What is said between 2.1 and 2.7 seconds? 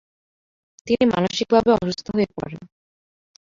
হয়ে পড়েন।